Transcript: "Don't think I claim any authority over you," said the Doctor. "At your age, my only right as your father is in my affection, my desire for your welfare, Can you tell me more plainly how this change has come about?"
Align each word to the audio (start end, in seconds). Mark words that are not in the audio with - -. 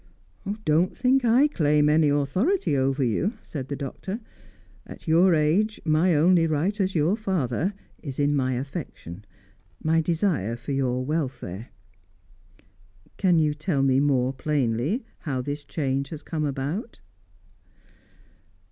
"Don't 0.65 0.97
think 0.97 1.23
I 1.23 1.47
claim 1.47 1.87
any 1.87 2.09
authority 2.09 2.75
over 2.75 3.03
you," 3.03 3.33
said 3.43 3.67
the 3.67 3.75
Doctor. 3.75 4.19
"At 4.87 5.07
your 5.07 5.35
age, 5.35 5.79
my 5.85 6.15
only 6.15 6.47
right 6.47 6.81
as 6.81 6.95
your 6.95 7.15
father 7.15 7.75
is 8.01 8.17
in 8.17 8.35
my 8.35 8.53
affection, 8.53 9.23
my 9.83 10.01
desire 10.01 10.55
for 10.55 10.71
your 10.71 11.05
welfare, 11.05 11.67
Can 13.17 13.37
you 13.37 13.53
tell 13.53 13.83
me 13.83 13.99
more 13.99 14.33
plainly 14.33 15.05
how 15.19 15.39
this 15.39 15.63
change 15.63 16.09
has 16.09 16.23
come 16.23 16.45
about?" 16.45 16.99